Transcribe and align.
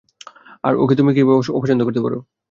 আর, 0.63 0.73
ওকে 0.75 0.93
তুমি 0.99 1.11
কীভাবে 1.15 1.35
অপছন্দ 1.51 1.81
করতে 1.87 2.01
পারো? 2.05 2.17